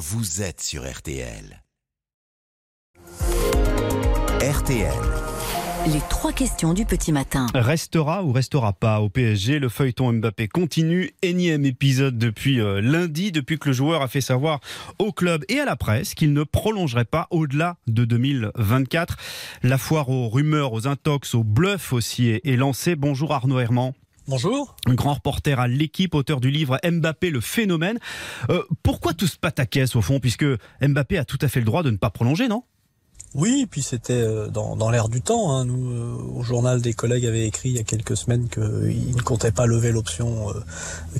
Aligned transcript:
vous 0.00 0.40
êtes 0.40 0.62
sur 0.62 0.90
RTL. 0.90 1.62
RTL. 4.40 4.94
Les 5.92 6.00
trois 6.08 6.32
questions 6.32 6.72
du 6.72 6.86
petit 6.86 7.12
matin. 7.12 7.48
Restera 7.54 8.24
ou 8.24 8.32
restera 8.32 8.72
pas 8.72 9.02
au 9.02 9.10
PSG 9.10 9.58
Le 9.58 9.68
feuilleton 9.68 10.10
Mbappé 10.14 10.48
continue. 10.48 11.10
Énième 11.20 11.66
épisode 11.66 12.16
depuis 12.16 12.62
euh, 12.62 12.80
lundi, 12.80 13.30
depuis 13.30 13.58
que 13.58 13.68
le 13.68 13.74
joueur 13.74 14.00
a 14.00 14.08
fait 14.08 14.22
savoir 14.22 14.60
au 14.98 15.12
club 15.12 15.44
et 15.50 15.60
à 15.60 15.66
la 15.66 15.76
presse 15.76 16.14
qu'il 16.14 16.32
ne 16.32 16.44
prolongerait 16.44 17.04
pas 17.04 17.26
au-delà 17.30 17.76
de 17.86 18.06
2024. 18.06 19.18
La 19.62 19.76
foire 19.76 20.08
aux 20.08 20.30
rumeurs, 20.30 20.72
aux 20.72 20.86
intox, 20.88 21.34
aux 21.34 21.44
bluffs 21.44 21.92
aussi 21.92 22.30
est, 22.30 22.40
est 22.46 22.56
lancée. 22.56 22.96
Bonjour 22.96 23.34
Arnaud 23.34 23.58
Herman. 23.58 23.92
Bonjour. 24.30 24.76
Un 24.86 24.94
grand 24.94 25.14
reporter 25.14 25.58
à 25.58 25.66
l'équipe, 25.66 26.14
auteur 26.14 26.40
du 26.40 26.52
livre 26.52 26.78
Mbappé, 26.88 27.30
le 27.30 27.40
phénomène. 27.40 27.98
Euh, 28.48 28.62
pourquoi 28.84 29.12
tout 29.12 29.26
ce 29.26 29.36
pataquès 29.36 29.96
au 29.96 30.02
fond? 30.02 30.20
Puisque 30.20 30.44
Mbappé 30.80 31.18
a 31.18 31.24
tout 31.24 31.38
à 31.40 31.48
fait 31.48 31.58
le 31.58 31.66
droit 31.66 31.82
de 31.82 31.90
ne 31.90 31.96
pas 31.96 32.10
prolonger, 32.10 32.46
non? 32.46 32.62
Oui, 33.36 33.68
puis 33.70 33.80
c'était 33.80 34.12
euh, 34.14 34.48
dans, 34.48 34.74
dans 34.74 34.90
l'air 34.90 35.08
du 35.08 35.22
temps. 35.22 35.52
Hein. 35.52 35.64
Nous, 35.64 35.92
euh, 35.92 36.16
au 36.34 36.42
journal, 36.42 36.80
des 36.80 36.94
collègues 36.94 37.26
avaient 37.26 37.46
écrit 37.46 37.68
il 37.68 37.76
y 37.76 37.78
a 37.78 37.84
quelques 37.84 38.16
semaines 38.16 38.48
qu'il 38.48 39.14
ne 39.14 39.22
comptait 39.22 39.52
pas 39.52 39.66
lever 39.66 39.92
l'option 39.92 40.50
euh, 40.50 40.54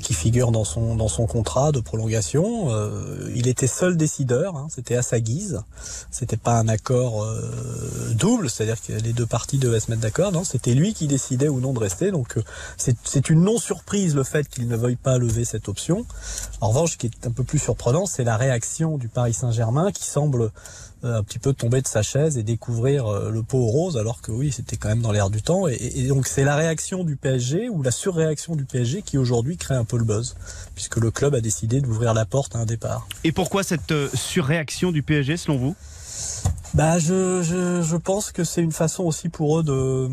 qui 0.01 0.13
figure 0.13 0.51
dans 0.51 0.65
son, 0.65 1.27
contrat 1.27 1.71
de 1.71 1.79
prolongation. 1.79 2.73
Euh, 2.73 3.31
il 3.33 3.47
était 3.47 3.67
seul 3.67 3.95
décideur, 3.95 4.57
hein. 4.57 4.67
c'était 4.69 4.95
à 4.95 5.01
sa 5.01 5.21
guise. 5.21 5.61
C'était 6.09 6.35
pas 6.35 6.59
un 6.59 6.67
accord 6.67 7.23
euh, 7.23 8.13
double, 8.13 8.49
c'est-à-dire 8.49 8.81
que 8.81 8.91
les 8.91 9.13
deux 9.13 9.25
parties 9.25 9.57
devaient 9.57 9.79
se 9.79 9.89
mettre 9.89 10.01
d'accord. 10.01 10.33
C'était 10.45 10.73
lui 10.73 10.93
qui 10.93 11.07
décidait 11.07 11.47
ou 11.47 11.61
non 11.61 11.71
de 11.71 11.79
rester. 11.79 12.11
Donc 12.11 12.37
euh, 12.37 12.43
c'est 12.77 13.29
une 13.29 13.41
non-surprise 13.41 14.15
le 14.15 14.23
fait 14.23 14.49
qu'il 14.49 14.67
ne 14.67 14.75
veuille 14.75 14.97
pas 14.97 15.17
lever 15.17 15.45
cette 15.45 15.69
option. 15.69 16.05
En 16.59 16.69
revanche, 16.69 16.93
ce 16.93 16.97
qui 16.97 17.07
est 17.07 17.27
un 17.27 17.31
peu 17.31 17.43
plus 17.43 17.59
surprenant, 17.59 18.05
c'est 18.05 18.25
la 18.25 18.35
réaction 18.35 18.97
du 18.97 19.07
Paris 19.07 19.33
Saint-Germain 19.33 19.91
qui 19.91 20.03
semble 20.03 20.51
euh, 21.03 21.17
un 21.17 21.23
petit 21.23 21.39
peu 21.39 21.53
tomber 21.53 21.81
de 21.81 21.87
sa 21.87 22.00
chaise 22.03 22.37
et 22.37 22.43
découvrir 22.43 23.07
euh, 23.07 23.29
le 23.29 23.43
pot 23.43 23.65
rose 23.65 23.97
alors 23.97 24.21
que 24.21 24.31
oui 24.31 24.51
c'était 24.51 24.77
quand 24.77 24.89
même 24.89 25.01
dans 25.01 25.11
l'air 25.11 25.29
du 25.29 25.41
temps 25.41 25.67
et, 25.67 25.75
et 25.95 26.07
donc 26.07 26.27
c'est 26.27 26.43
la 26.43 26.55
réaction 26.55 27.03
du 27.03 27.15
PSG 27.15 27.69
ou 27.69 27.81
la 27.83 27.91
surréaction 27.91 28.55
du 28.55 28.65
PSG 28.65 29.01
qui 29.01 29.17
aujourd'hui 29.17 29.57
crée 29.57 29.75
un 29.75 29.85
peu 29.85 29.97
le 29.97 30.05
buzz 30.05 30.35
puisque 30.75 30.97
le 30.97 31.11
club 31.11 31.35
a 31.35 31.41
décidé 31.41 31.81
d'ouvrir 31.81 32.13
la 32.13 32.25
porte 32.25 32.55
à 32.55 32.59
un 32.59 32.65
départ. 32.65 33.07
Et 33.23 33.31
pourquoi 33.31 33.63
cette 33.63 33.91
euh, 33.91 34.09
surréaction 34.13 34.91
du 34.91 35.03
PSG 35.03 35.37
selon 35.37 35.57
vous? 35.57 35.75
Bah 36.73 36.99
je, 36.99 37.41
je, 37.43 37.81
je 37.81 37.95
pense 37.97 38.31
que 38.31 38.43
c'est 38.43 38.61
une 38.61 38.71
façon 38.71 39.03
aussi 39.03 39.29
pour 39.29 39.59
eux 39.59 39.63
de 39.63 40.09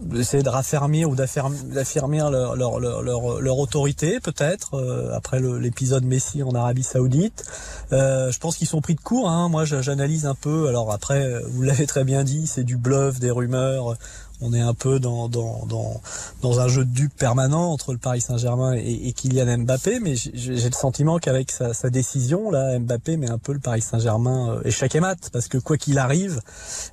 d'essayer 0.00 0.42
de 0.42 0.48
raffermir 0.48 1.08
ou 1.08 1.14
d'affirmer 1.14 1.56
d'affirmer 1.64 2.18
leur, 2.18 2.56
leur, 2.56 2.80
leur, 2.80 3.40
leur, 3.40 3.58
autorité 3.58 4.20
peut-être 4.20 4.74
euh, 4.74 5.14
après 5.14 5.40
l'épisode 5.40 6.04
Messi 6.04 6.42
en 6.42 6.54
Arabie 6.54 6.82
Saoudite. 6.82 7.44
Euh, 7.92 8.30
je 8.30 8.38
pense 8.38 8.56
qu'ils 8.56 8.66
sont 8.66 8.80
pris 8.80 8.94
de 8.94 9.00
court. 9.00 9.28
Hein. 9.28 9.48
Moi, 9.48 9.64
j'analyse 9.64 10.26
un 10.26 10.34
peu. 10.34 10.68
Alors 10.68 10.92
après, 10.92 11.24
euh, 11.24 11.40
vous 11.48 11.62
l'avez 11.62 11.86
très 11.86 12.04
bien 12.04 12.24
dit, 12.24 12.46
c'est 12.46 12.64
du 12.64 12.76
bluff, 12.76 13.18
des 13.20 13.30
rumeurs. 13.30 13.96
On 14.42 14.52
est 14.52 14.60
un 14.60 14.74
peu 14.74 15.00
dans, 15.00 15.28
dans, 15.28 15.64
dans, 15.66 16.00
dans 16.42 16.60
un 16.60 16.68
jeu 16.68 16.84
de 16.84 16.90
dupes 16.90 17.16
permanent 17.16 17.72
entre 17.72 17.92
le 17.92 17.98
Paris 17.98 18.20
Saint-Germain 18.20 18.74
et, 18.74 19.12
Kylian 19.12 19.58
Mbappé, 19.58 19.98
mais 20.00 20.14
j'ai 20.14 20.54
le 20.54 20.74
sentiment 20.74 21.18
qu'avec 21.18 21.50
sa, 21.50 21.72
sa 21.72 21.88
décision, 21.88 22.50
là, 22.50 22.78
Mbappé 22.78 23.16
met 23.16 23.30
un 23.30 23.38
peu 23.38 23.54
le 23.54 23.60
Paris 23.60 23.80
Saint-Germain 23.80 24.50
euh, 24.50 24.62
échec 24.64 24.94
et 24.94 25.00
mat, 25.00 25.30
parce 25.32 25.48
que 25.48 25.56
quoi 25.56 25.78
qu'il 25.78 25.98
arrive, 25.98 26.42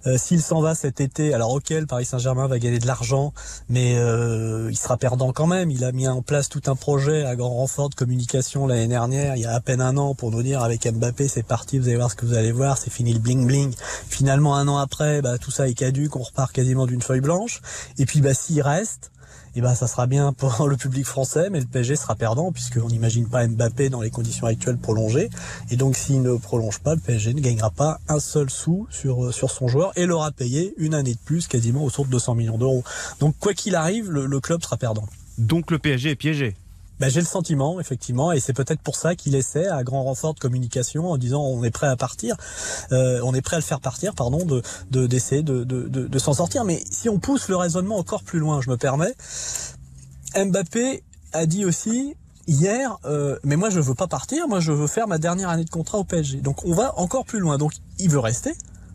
euh, 0.07 0.17
s'il 0.17 0.41
s'en 0.41 0.61
va 0.61 0.73
cet 0.73 1.01
été, 1.01 1.33
alors 1.33 1.51
ok, 1.51 1.69
le 1.71 1.85
Paris 1.85 2.05
Saint-Germain 2.05 2.47
va 2.47 2.59
gagner 2.59 2.79
de 2.79 2.87
l'argent, 2.87 3.33
mais 3.67 3.97
euh, 3.97 4.69
il 4.71 4.77
sera 4.77 4.95
perdant 4.95 5.33
quand 5.33 5.47
même. 5.47 5.69
Il 5.69 5.83
a 5.83 5.91
mis 5.91 6.07
en 6.07 6.21
place 6.21 6.47
tout 6.47 6.61
un 6.67 6.75
projet 6.75 7.25
à 7.25 7.35
grand 7.35 7.53
renfort 7.53 7.89
de 7.89 7.95
communication 7.95 8.67
l'année 8.67 8.87
dernière, 8.87 9.35
il 9.35 9.41
y 9.41 9.45
a 9.45 9.53
à 9.53 9.59
peine 9.59 9.81
un 9.81 9.97
an, 9.97 10.15
pour 10.15 10.31
nous 10.31 10.43
dire 10.43 10.63
avec 10.63 10.87
Mbappé, 10.87 11.27
c'est 11.27 11.43
parti, 11.43 11.77
vous 11.77 11.87
allez 11.89 11.97
voir 11.97 12.11
ce 12.11 12.15
que 12.15 12.25
vous 12.25 12.35
allez 12.35 12.53
voir, 12.53 12.77
c'est 12.77 12.91
fini 12.91 13.13
le 13.13 13.19
bling 13.19 13.45
bling. 13.45 13.73
Finalement, 14.07 14.55
un 14.55 14.67
an 14.69 14.77
après, 14.77 15.21
bah, 15.21 15.37
tout 15.37 15.51
ça 15.51 15.67
est 15.67 15.73
caduque, 15.73 16.15
on 16.15 16.23
repart 16.23 16.53
quasiment 16.53 16.85
d'une 16.85 17.01
feuille 17.01 17.19
blanche. 17.19 17.32
Et 17.97 18.05
puis, 18.05 18.21
bah, 18.21 18.33
s'il 18.33 18.61
reste, 18.61 19.11
et 19.55 19.61
ben 19.61 19.75
ça 19.75 19.87
sera 19.87 20.07
bien 20.07 20.33
pour 20.33 20.67
le 20.67 20.77
public 20.77 21.05
français, 21.05 21.49
mais 21.51 21.59
le 21.59 21.65
PSG 21.65 21.95
sera 21.95 22.15
perdant 22.15 22.51
puisqu'on 22.51 22.87
n'imagine 22.87 23.27
pas 23.27 23.47
Mbappé 23.47 23.89
dans 23.89 24.01
les 24.01 24.09
conditions 24.09 24.47
actuelles 24.47 24.77
prolonger. 24.77 25.29
Et 25.69 25.75
donc 25.75 25.95
s'il 25.95 26.21
ne 26.21 26.35
prolonge 26.37 26.79
pas, 26.79 26.95
le 26.95 27.01
PSG 27.01 27.33
ne 27.33 27.39
gagnera 27.39 27.69
pas 27.69 27.99
un 28.07 28.19
seul 28.19 28.49
sou 28.49 28.87
sur 28.89 29.33
sur 29.33 29.51
son 29.51 29.67
joueur 29.67 29.91
et 29.95 30.05
l'aura 30.05 30.31
payé 30.31 30.73
une 30.77 30.95
année 30.95 31.13
de 31.13 31.19
plus, 31.23 31.47
quasiment 31.47 31.83
autour 31.83 32.05
de 32.05 32.11
200 32.11 32.35
millions 32.35 32.57
d'euros. 32.57 32.83
Donc 33.19 33.35
quoi 33.39 33.53
qu'il 33.53 33.75
arrive, 33.75 34.09
le 34.09 34.39
club 34.39 34.63
sera 34.63 34.77
perdant. 34.77 35.05
Donc 35.37 35.71
le 35.71 35.79
PSG 35.79 36.11
est 36.11 36.15
piégé. 36.15 36.55
Ben, 36.99 37.09
j'ai 37.09 37.19
le 37.19 37.25
sentiment, 37.25 37.79
effectivement, 37.79 38.31
et 38.31 38.39
c'est 38.39 38.53
peut-être 38.53 38.81
pour 38.81 38.95
ça 38.95 39.15
qu'il 39.15 39.35
essaie, 39.35 39.67
à 39.67 39.83
grand 39.83 40.03
renfort 40.03 40.35
de 40.35 40.39
communication, 40.39 41.09
en 41.11 41.17
disant 41.17 41.41
on 41.41 41.63
est 41.63 41.71
prêt 41.71 41.87
à 41.87 41.95
partir, 41.95 42.37
euh, 42.91 43.19
on 43.23 43.33
est 43.33 43.41
prêt 43.41 43.55
à 43.55 43.59
le 43.59 43.65
faire 43.65 43.79
partir, 43.81 44.13
pardon, 44.13 44.45
de 44.45 44.61
de- 44.91 45.07
d'essayer 45.07 45.41
de, 45.43 45.63
de, 45.63 45.87
de, 45.87 46.19
s'en 46.19 46.33
sortir. 46.33 46.63
Mais 46.65 46.81
si 46.89 47.09
on 47.09 47.19
pousse 47.19 47.49
le 47.49 47.55
raisonnement 47.55 47.97
encore 47.97 48.23
plus 48.23 48.39
loin, 48.39 48.61
je 48.61 48.69
me 48.69 48.77
permets, 48.77 49.13
Mbappé 50.35 51.03
a 51.33 51.45
dit 51.45 51.65
aussi 51.65 52.15
hier, 52.47 52.97
euh, 53.05 53.37
mais 53.43 53.55
moi 53.55 53.69
je 53.69 53.79
veux 53.79 53.95
pas 53.95 54.07
partir, 54.07 54.47
moi 54.47 54.59
je 54.59 54.71
veux 54.71 54.87
faire 54.87 55.07
ma 55.07 55.17
dernière 55.17 55.49
année 55.49 55.63
de 55.65 55.69
contrat 55.69 55.97
au 55.97 56.03
PSG. 56.03 56.41
Donc 56.41 56.63
on 56.65 56.73
va 56.73 56.97
encore 56.99 57.25
plus 57.25 57.39
loin. 57.39 57.57
Donc 57.57 57.73
il 57.99 58.09
veut 58.09 58.19
rester. 58.19 58.53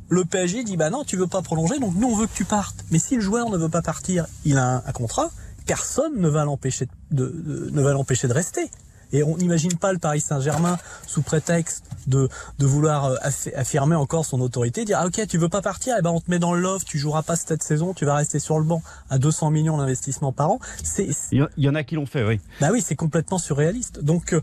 Le 0.08 0.24
PSG 0.24 0.64
dit 0.64 0.76
bah 0.76 0.88
non, 0.90 1.04
tu 1.04 1.16
veux 1.16 1.26
pas 1.26 1.42
prolonger, 1.42 1.78
donc 1.78 1.94
nous 1.96 2.08
on 2.08 2.16
veut 2.16 2.26
que 2.26 2.34
tu 2.34 2.44
partes. 2.44 2.84
Mais 2.90 2.98
si 2.98 3.16
le 3.16 3.20
joueur 3.20 3.50
ne 3.50 3.58
veut 3.58 3.68
pas 3.68 3.82
partir, 3.82 4.26
il 4.44 4.56
a 4.56 4.82
un 4.86 4.92
contrat, 4.92 5.30
personne 5.68 6.20
ne 6.20 6.28
va 6.28 6.44
l'empêcher 6.44 6.88
de, 7.12 7.26
de- 7.28 7.70
ne 7.70 7.82
va 7.82 7.92
l'empêcher 7.92 8.26
de 8.26 8.32
rester. 8.32 8.68
Et 9.10 9.22
on 9.22 9.38
n'imagine 9.38 9.74
pas 9.78 9.94
le 9.94 9.98
Paris 9.98 10.20
Saint-Germain 10.20 10.76
sous 11.06 11.22
prétexte 11.22 11.82
de, 12.08 12.28
de 12.58 12.66
vouloir 12.66 13.06
euh, 13.06 13.16
affi- 13.24 13.54
affirmer 13.54 13.96
encore 13.96 14.26
son 14.26 14.38
autorité, 14.42 14.84
dire 14.84 14.98
ah 15.00 15.06
ok 15.06 15.26
tu 15.26 15.38
veux 15.38 15.48
pas 15.48 15.62
partir, 15.62 15.94
eh 15.98 16.02
ben 16.02 16.10
on 16.10 16.20
te 16.20 16.30
met 16.30 16.38
dans 16.38 16.52
le 16.52 16.60
loft, 16.60 16.86
tu 16.86 16.98
joueras 16.98 17.22
pas 17.22 17.34
cette 17.34 17.62
saison, 17.62 17.94
tu 17.94 18.04
vas 18.04 18.14
rester 18.16 18.38
sur 18.38 18.58
le 18.58 18.66
banc 18.66 18.82
à 19.08 19.16
200 19.16 19.50
millions 19.50 19.78
d'investissements 19.78 20.32
par 20.32 20.50
an. 20.50 20.58
C'est 20.84 21.08
Il 21.32 21.46
y 21.56 21.68
en- 21.70 21.74
a 21.74 21.84
qui 21.84 21.94
l'ont 21.94 22.04
fait, 22.04 22.22
oui. 22.22 22.38
bah 22.60 22.68
oui, 22.70 22.82
c'est 22.86 22.96
complètement 22.96 23.38
surréaliste. 23.38 24.04
Donc 24.04 24.34
euh, 24.34 24.42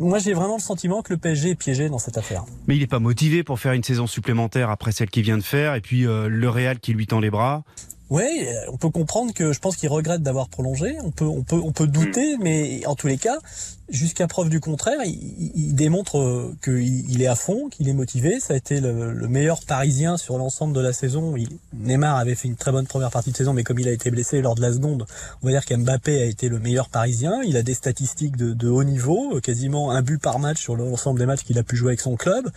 moi 0.00 0.18
j'ai 0.18 0.32
vraiment 0.34 0.56
le 0.56 0.62
sentiment 0.62 1.02
que 1.02 1.12
le 1.12 1.18
PSG 1.20 1.50
est 1.50 1.54
piégé 1.54 1.88
dans 1.88 1.98
cette 2.00 2.18
affaire. 2.18 2.44
Mais 2.66 2.74
il 2.74 2.80
n'est 2.80 2.88
pas 2.88 2.98
motivé 2.98 3.44
pour 3.44 3.60
faire 3.60 3.72
une 3.72 3.84
saison 3.84 4.08
supplémentaire 4.08 4.68
après 4.70 4.90
celle 4.90 5.10
qu'il 5.10 5.22
vient 5.22 5.38
de 5.38 5.44
faire. 5.44 5.76
Et 5.76 5.80
puis 5.80 6.08
euh, 6.08 6.28
le 6.28 6.48
Real 6.50 6.80
qui 6.80 6.92
lui 6.92 7.06
tend 7.06 7.20
les 7.20 7.30
bras. 7.30 7.62
Oui, 8.08 8.22
euh, 8.46 8.52
on 8.72 8.76
peut 8.76 8.90
comprendre 8.90 9.32
que 9.34 9.52
je 9.52 9.58
pense 9.58 9.76
qu'il 9.76 9.88
regrette 9.88 10.22
d'avoir 10.22 10.48
prolongé. 10.48 10.96
On 11.02 11.10
peut, 11.10 11.24
on 11.24 11.42
peut, 11.42 11.56
on 11.62 11.72
peut 11.72 11.88
douter, 11.88 12.36
mais 12.38 12.86
en 12.86 12.94
tous 12.94 13.08
les 13.08 13.18
cas, 13.18 13.36
jusqu'à 13.88 14.28
preuve 14.28 14.48
du 14.48 14.60
contraire, 14.60 14.98
il, 15.04 15.74
démontre 15.74 16.18
euh, 16.18 16.54
qu'il 16.62 17.10
il 17.10 17.20
est 17.22 17.26
à 17.26 17.34
fond, 17.34 17.68
qu'il 17.68 17.88
est 17.88 17.92
motivé. 17.92 18.38
Ça 18.38 18.54
a 18.54 18.56
été 18.56 18.80
le, 18.80 19.12
le 19.12 19.28
meilleur 19.28 19.60
Parisien 19.64 20.16
sur 20.18 20.38
l'ensemble 20.38 20.72
de 20.72 20.80
la 20.80 20.92
saison. 20.92 21.36
Il- 21.36 21.58
Neymar 21.74 22.16
avait 22.16 22.36
fait 22.36 22.46
une 22.46 22.54
très 22.56 22.70
bonne 22.70 22.86
première 22.86 23.10
partie 23.10 23.32
de 23.32 23.36
saison, 23.36 23.52
mais 23.52 23.64
comme 23.64 23.78
il 23.80 23.88
a 23.88 23.92
été 23.92 24.10
blessé 24.12 24.40
lors 24.40 24.54
de 24.54 24.62
la 24.62 24.72
seconde, 24.72 25.04
on 25.42 25.46
va 25.46 25.52
dire 25.52 25.64
qu'Mbappé 25.64 26.20
a 26.22 26.24
été 26.26 26.48
le 26.48 26.60
meilleur 26.60 26.88
Parisien. 26.88 27.42
Il 27.44 27.56
a 27.56 27.62
des 27.62 27.74
statistiques 27.74 28.36
de, 28.36 28.52
de 28.54 28.68
haut 28.68 28.84
niveau, 28.84 29.36
euh, 29.36 29.40
quasiment 29.40 29.90
un 29.90 30.02
but 30.02 30.22
par 30.22 30.38
match 30.38 30.60
sur 30.60 30.76
l'ensemble 30.76 31.18
des 31.18 31.26
matchs 31.26 31.42
qu'il 31.42 31.58
a 31.58 31.64
pu 31.64 31.74
jouer 31.74 31.88
avec 31.90 32.00
son 32.00 32.14
club. 32.14 32.48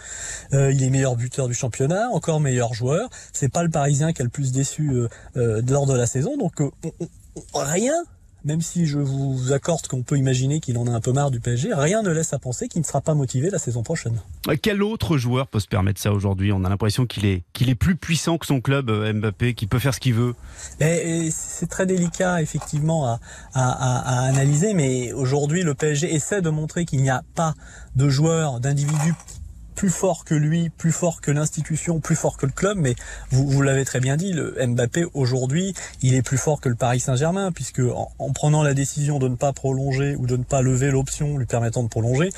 Euh, 0.54 0.72
il 0.72 0.84
est 0.84 0.90
meilleur 0.92 1.16
buteur 1.16 1.48
du 1.48 1.56
championnat, 1.56 2.10
encore 2.12 2.40
meilleur 2.40 2.76
joueur. 2.76 3.10
C'est 3.34 3.50
pas 3.50 3.64
le 3.64 3.70
Parisien 3.70 4.14
qui 4.14 4.22
a 4.22 4.26
le 4.26 4.30
plus 4.30 4.52
déçu 4.52 4.92
euh, 4.92 5.08
lors 5.68 5.86
de 5.86 5.94
la 5.94 6.06
saison. 6.08 6.38
Donc 6.38 6.62
euh, 6.62 6.70
rien, 7.54 7.94
même 8.46 8.62
si 8.62 8.86
je 8.86 9.00
vous 9.00 9.52
accorde 9.52 9.86
qu'on 9.88 10.02
peut 10.02 10.18
imaginer 10.18 10.60
qu'il 10.62 10.78
en 10.78 10.88
a 10.88 10.92
un 10.92 11.02
peu 11.02 11.12
marre 11.12 11.30
du 11.30 11.40
PSG, 11.42 11.74
rien 11.74 12.02
ne 12.02 12.10
laisse 12.10 12.32
à 12.34 12.40
penser 12.40 12.70
qu'il 12.70 12.80
ne 12.82 12.86
sera 12.86 13.02
pas 13.02 13.14
motivé 13.14 13.50
la 13.50 13.60
saison 13.60 13.84
prochaine. 13.84 14.22
Euh, 14.48 14.56
Quel 14.62 14.82
autre 14.82 15.18
joueur 15.18 15.48
peut 15.48 15.60
se 15.60 15.68
permettre 15.68 16.00
ça 16.00 16.14
aujourd'hui? 16.14 16.54
On 16.54 16.64
a 16.64 16.70
l'impression 16.70 17.06
qu'il 17.06 17.26
est, 17.26 17.44
qu'il 17.54 17.70
est 17.70 17.76
plus 17.76 17.98
puissant 17.98 18.38
que 18.38 18.46
son 18.46 18.62
club, 18.62 18.90
euh, 18.90 19.12
Mbappé, 19.14 19.54
qui 19.56 19.68
peut 19.68 19.80
faire 19.80 19.94
ce 19.94 20.00
qu'il 20.00 20.14
veut. 20.14 20.36
C'est 20.80 21.68
très 21.70 21.86
délicat 21.86 22.42
effectivement 22.42 23.06
à- 23.08 23.20
à 23.54 24.22
analyser, 24.30 24.74
mais 24.74 25.12
aujourd'hui 25.12 25.64
le 25.64 25.74
PSG 25.76 26.14
essaie 26.14 26.42
de 26.42 26.50
montrer 26.50 26.86
qu'il 26.86 27.02
n'y 27.02 27.10
a 27.10 27.24
pas 27.36 27.54
de 27.98 28.08
joueur, 28.10 28.60
d'individu 28.62 29.14
plus 29.80 29.90
fort 29.90 30.26
que 30.26 30.36
lui, 30.36 30.68
plus 30.68 30.92
fort 30.92 31.22
que 31.22 31.32
l'institution, 31.32 32.02
plus 32.02 32.18
fort 32.18 32.36
que 32.36 32.46
le 32.46 32.52
club, 32.52 32.78
mais 32.78 32.96
vous, 33.32 33.62
l'avez 33.62 33.86
très 33.86 34.02
bien 34.02 34.18
dit, 34.18 34.34
le 34.34 34.54
Mbappé 34.68 35.06
aujourd'hui, 35.14 35.74
il 36.02 36.16
est 36.16 36.22
plus 36.22 36.38
fort 36.38 36.60
que 36.60 36.68
le 36.68 36.76
Paris 36.76 37.00
Saint-Germain, 37.00 37.54
puisque 37.54 37.80
en 37.80 38.34
prenant 38.34 38.62
la 38.62 38.74
décision 38.74 39.20
de 39.20 39.30
ne 39.30 39.36
pas 39.36 39.54
prolonger 39.54 40.18
ou 40.18 40.28
de 40.28 40.36
ne 40.36 40.44
pas 40.44 40.62
lever 40.62 40.92
l'option 40.92 41.38
lui 41.38 41.46
permettant 41.46 41.82
de 41.82 41.88
prolonger, 41.88 42.30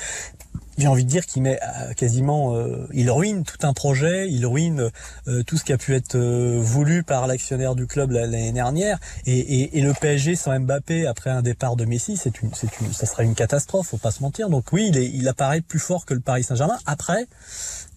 j'ai 0.78 0.86
envie 0.86 1.04
de 1.04 1.08
dire 1.08 1.26
qu'il 1.26 1.42
met 1.42 1.58
euh, 1.62 1.92
quasiment, 1.94 2.56
euh, 2.56 2.88
il 2.92 3.10
ruine 3.10 3.44
tout 3.44 3.66
un 3.66 3.72
projet, 3.72 4.28
il 4.30 4.46
ruine 4.46 4.90
euh, 5.28 5.42
tout 5.42 5.58
ce 5.58 5.64
qui 5.64 5.72
a 5.72 5.78
pu 5.78 5.94
être 5.94 6.16
voulu 6.16 7.02
par 7.02 7.26
l'actionnaire 7.26 7.74
du 7.74 7.86
club 7.86 8.10
la- 8.10 8.22
l'année 8.22 8.52
dernière. 8.52 8.98
Et, 9.26 9.70
le 9.82 9.92
PSG 9.94 10.36
sans 10.36 10.58
Mbappé 10.60 11.06
après 11.06 11.30
un 11.30 11.42
départ 11.42 11.74
de 11.74 11.84
Messi, 11.84 12.16
c'est 12.16 12.40
une, 12.40 12.50
c'est 12.54 12.80
une, 12.80 12.92
ça 12.92 13.04
serait 13.04 13.24
une 13.24 13.34
catastrophe, 13.34 13.88
faut 13.88 13.96
pas 13.96 14.12
se 14.12 14.22
mentir. 14.22 14.48
Donc 14.48 14.72
oui, 14.72 14.90
il, 14.94 15.26
apparaît 15.28 15.60
plus 15.60 15.80
fort 15.80 16.06
que 16.06 16.14
le 16.14 16.20
Paris 16.20 16.44
Saint-Germain. 16.44 16.78
Après, 16.86 17.26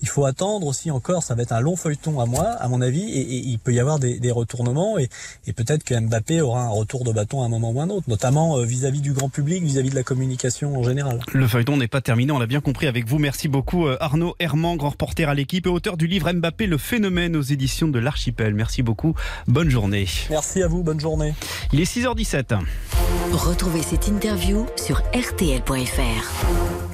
il 0.01 0.07
faut 0.07 0.25
attendre 0.25 0.65
aussi 0.65 0.89
encore, 0.89 1.21
ça 1.23 1.35
va 1.35 1.43
être 1.43 1.51
un 1.51 1.59
long 1.59 1.75
feuilleton 1.75 2.19
à 2.19 2.25
moi, 2.25 2.43
à 2.43 2.67
mon 2.67 2.81
avis, 2.81 3.03
et, 3.03 3.37
il 3.37 3.59
peut 3.59 3.73
y 3.73 3.79
avoir 3.79 3.99
des, 3.99 4.19
des 4.19 4.31
retournements, 4.31 4.97
et, 4.97 5.09
peut-être 5.53 5.83
que 5.83 5.93
Mbappé 5.93 6.41
aura 6.41 6.63
un 6.63 6.69
retour 6.69 7.03
de 7.03 7.11
bâton 7.11 7.43
à 7.43 7.45
un 7.45 7.49
moment 7.49 7.71
ou 7.71 7.81
un 7.81 7.89
autre, 7.89 8.09
notamment 8.09 8.57
vis-à-vis 8.63 9.01
du 9.01 9.13
grand 9.13 9.29
public, 9.29 9.63
vis-à-vis 9.63 9.91
de 9.91 9.95
la 9.95 10.03
communication 10.03 10.75
en 10.77 10.83
général. 10.83 11.19
Le 11.33 11.47
feuilleton 11.47 11.77
n'est 11.77 11.87
pas 11.87 12.01
terminé, 12.01 12.31
on 12.31 12.39
l'a 12.39 12.47
bien 12.47 12.61
compris 12.65 12.87
avec 12.87 13.07
vous. 13.07 13.19
Merci 13.19 13.47
beaucoup 13.47 13.85
euh, 13.85 13.95
Arnaud 13.99 14.35
Herman, 14.39 14.75
grand 14.75 14.89
reporter 14.89 15.29
à 15.29 15.35
l'équipe 15.35 15.67
et 15.67 15.69
auteur 15.69 15.97
du 15.97 16.07
livre 16.07 16.31
Mbappé, 16.31 16.65
le 16.65 16.79
phénomène 16.79 17.35
aux 17.35 17.43
éditions 17.43 17.87
de 17.87 17.99
l'Archipel. 17.99 18.55
Merci 18.55 18.81
beaucoup. 18.81 19.13
Bonne 19.47 19.69
journée. 19.69 20.07
Merci 20.31 20.63
à 20.63 20.67
vous, 20.67 20.81
bonne 20.81 20.99
journée. 20.99 21.35
Il 21.71 21.79
est 21.79 21.83
6h17. 21.83 22.57
Retrouvez 23.33 23.83
cette 23.83 24.07
interview 24.07 24.65
sur 24.77 24.97
rtl.fr. 25.13 26.84